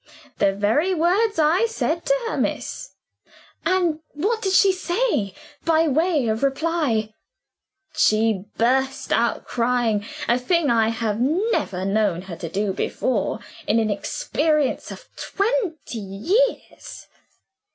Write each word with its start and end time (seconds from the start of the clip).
"The 0.39 0.51
very 0.55 0.95
words 0.95 1.37
I 1.37 1.67
said 1.67 2.07
to 2.07 2.15
her, 2.25 2.35
miss." 2.35 2.95
"And 3.63 3.99
what 4.13 4.41
did 4.41 4.53
she 4.53 4.71
say, 4.71 5.35
by 5.63 5.87
way 5.87 6.27
of 6.27 6.41
reply?" 6.41 7.13
"She 7.95 8.45
burst 8.57 9.13
out 9.13 9.45
crying 9.45 10.03
a 10.27 10.39
thing 10.39 10.71
I 10.71 10.87
have 10.89 11.19
never 11.21 11.85
known 11.85 12.23
her 12.23 12.35
to 12.37 12.49
do 12.49 12.73
before, 12.73 13.41
in 13.67 13.77
an 13.77 13.91
experience 13.91 14.89
of 14.89 15.07
twenty 15.15 15.99
years." 15.99 17.05